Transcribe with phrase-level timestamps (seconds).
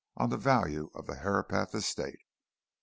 [0.17, 2.23] on the value of the Herapath estate?